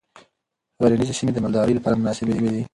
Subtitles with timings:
[0.81, 2.61] غرنیزې سیمې د مالدارۍ لپاره مناسبې دي.